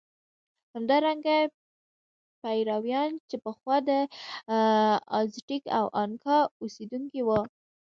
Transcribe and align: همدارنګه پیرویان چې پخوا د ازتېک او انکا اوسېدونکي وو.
همدارنګه 0.75 1.37
پیرویان 2.43 3.11
چې 3.29 3.35
پخوا 3.45 3.77
د 3.87 3.89
ازتېک 5.19 5.63
او 5.77 5.85
انکا 6.03 6.37
اوسېدونکي 6.61 7.21
وو. 7.27 7.41